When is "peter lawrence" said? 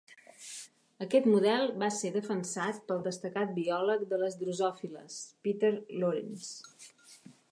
5.49-6.93